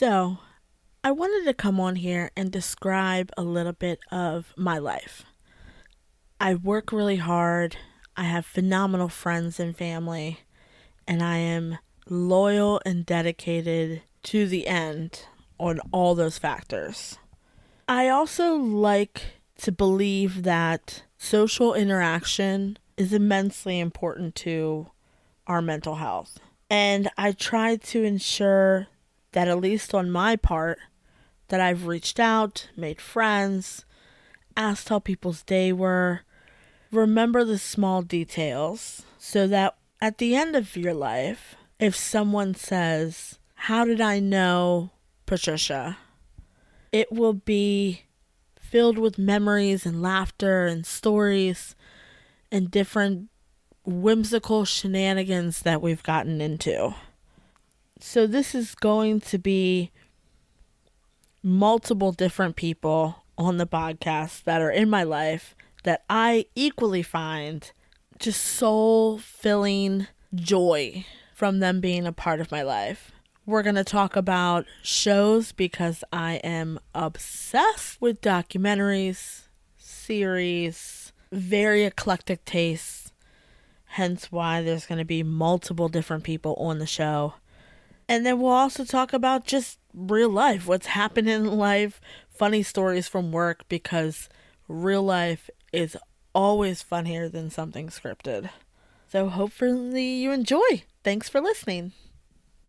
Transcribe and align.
So, 0.00 0.38
I 1.04 1.10
wanted 1.10 1.44
to 1.44 1.52
come 1.52 1.78
on 1.78 1.96
here 1.96 2.30
and 2.34 2.50
describe 2.50 3.30
a 3.36 3.42
little 3.42 3.74
bit 3.74 3.98
of 4.10 4.54
my 4.56 4.78
life. 4.78 5.26
I 6.40 6.54
work 6.54 6.90
really 6.90 7.18
hard. 7.18 7.76
I 8.16 8.22
have 8.22 8.46
phenomenal 8.46 9.10
friends 9.10 9.60
and 9.60 9.76
family, 9.76 10.40
and 11.06 11.22
I 11.22 11.36
am 11.36 11.76
loyal 12.08 12.80
and 12.86 13.04
dedicated 13.04 14.00
to 14.22 14.46
the 14.46 14.68
end 14.68 15.26
on 15.58 15.80
all 15.92 16.14
those 16.14 16.38
factors. 16.38 17.18
I 17.86 18.08
also 18.08 18.54
like 18.54 19.20
to 19.58 19.70
believe 19.70 20.44
that 20.44 21.02
social 21.18 21.74
interaction 21.74 22.78
is 22.96 23.12
immensely 23.12 23.78
important 23.78 24.34
to 24.36 24.92
our 25.46 25.60
mental 25.60 25.96
health. 25.96 26.38
And 26.70 27.10
I 27.18 27.32
try 27.32 27.76
to 27.76 28.02
ensure 28.02 28.88
that, 29.32 29.48
at 29.48 29.60
least 29.60 29.94
on 29.94 30.10
my 30.10 30.36
part, 30.36 30.78
that 31.48 31.60
I've 31.60 31.86
reached 31.86 32.18
out, 32.18 32.68
made 32.76 33.00
friends, 33.00 33.84
asked 34.56 34.88
how 34.88 34.98
people's 34.98 35.42
day 35.42 35.72
were, 35.72 36.20
remember 36.90 37.44
the 37.44 37.58
small 37.58 38.02
details 38.02 39.02
so 39.18 39.46
that 39.46 39.76
at 40.00 40.18
the 40.18 40.34
end 40.34 40.56
of 40.56 40.76
your 40.76 40.94
life, 40.94 41.56
if 41.78 41.94
someone 41.94 42.54
says, 42.54 43.38
How 43.54 43.84
did 43.84 44.00
I 44.00 44.20
know 44.20 44.90
Patricia? 45.26 45.98
It 46.92 47.12
will 47.12 47.34
be 47.34 48.04
filled 48.58 48.98
with 48.98 49.18
memories 49.18 49.84
and 49.84 50.02
laughter 50.02 50.66
and 50.66 50.86
stories 50.86 51.74
and 52.52 52.70
different 52.70 53.28
whimsical 53.84 54.64
shenanigans 54.64 55.62
that 55.62 55.82
we've 55.82 56.02
gotten 56.02 56.40
into. 56.40 56.94
So, 58.02 58.26
this 58.26 58.54
is 58.54 58.74
going 58.74 59.20
to 59.20 59.36
be 59.36 59.90
multiple 61.42 62.12
different 62.12 62.56
people 62.56 63.24
on 63.36 63.58
the 63.58 63.66
podcast 63.66 64.44
that 64.44 64.62
are 64.62 64.70
in 64.70 64.88
my 64.88 65.02
life 65.02 65.54
that 65.84 66.04
I 66.08 66.46
equally 66.54 67.02
find 67.02 67.70
just 68.18 68.42
soul 68.42 69.18
filling 69.18 70.06
joy 70.34 71.04
from 71.34 71.58
them 71.58 71.82
being 71.82 72.06
a 72.06 72.12
part 72.12 72.40
of 72.40 72.50
my 72.50 72.62
life. 72.62 73.12
We're 73.44 73.62
going 73.62 73.74
to 73.74 73.84
talk 73.84 74.16
about 74.16 74.64
shows 74.82 75.52
because 75.52 76.02
I 76.10 76.36
am 76.36 76.80
obsessed 76.94 78.00
with 78.00 78.22
documentaries, 78.22 79.42
series, 79.76 81.12
very 81.30 81.84
eclectic 81.84 82.46
tastes, 82.46 83.12
hence 83.84 84.32
why 84.32 84.62
there's 84.62 84.86
going 84.86 84.98
to 85.00 85.04
be 85.04 85.22
multiple 85.22 85.88
different 85.88 86.24
people 86.24 86.54
on 86.54 86.78
the 86.78 86.86
show. 86.86 87.34
And 88.10 88.26
then 88.26 88.40
we'll 88.40 88.50
also 88.50 88.84
talk 88.84 89.12
about 89.12 89.44
just 89.44 89.78
real 89.94 90.30
life, 90.30 90.66
what's 90.66 90.86
happening 90.86 91.32
in 91.32 91.56
life, 91.56 92.00
funny 92.28 92.64
stories 92.64 93.06
from 93.06 93.30
work, 93.30 93.68
because 93.68 94.28
real 94.66 95.04
life 95.04 95.48
is 95.72 95.96
always 96.34 96.82
funnier 96.82 97.28
than 97.28 97.50
something 97.50 97.86
scripted. 97.86 98.50
So 99.06 99.28
hopefully 99.28 100.14
you 100.14 100.32
enjoy. 100.32 100.82
Thanks 101.04 101.28
for 101.28 101.40
listening. 101.40 101.92